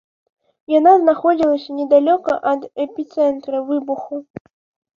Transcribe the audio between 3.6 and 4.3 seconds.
выбуху.